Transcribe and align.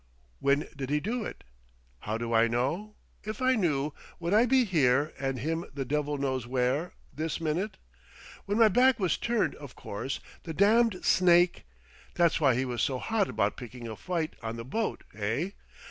When 0.39 0.67
did 0.75 0.89
he 0.89 0.99
do 0.99 1.23
it? 1.23 1.43
How 1.99 2.17
do 2.17 2.33
I 2.33 2.47
know? 2.47 2.95
If 3.23 3.39
I 3.39 3.53
knew, 3.53 3.93
would 4.19 4.33
I 4.33 4.47
be 4.47 4.65
here 4.65 5.13
and 5.19 5.37
him 5.37 5.63
the 5.71 5.85
devil 5.85 6.17
knows 6.17 6.47
where, 6.47 6.93
this 7.13 7.39
minute? 7.39 7.77
When 8.47 8.57
my 8.57 8.67
back 8.67 8.99
was 8.99 9.15
turned, 9.15 9.53
of 9.57 9.75
course, 9.75 10.19
the 10.41 10.55
damned 10.55 11.05
snake! 11.05 11.65
That's 12.15 12.41
why 12.41 12.55
he 12.55 12.65
was 12.65 12.81
so 12.81 12.97
hot 12.97 13.29
about 13.29 13.57
picking 13.57 13.87
a 13.87 13.95
fight 13.95 14.33
on 14.41 14.55
the 14.55 14.65
boat, 14.65 15.03
hey? 15.13 15.53